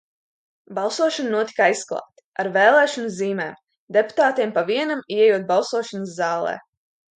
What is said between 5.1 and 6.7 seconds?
ieejot balsošanas zālē.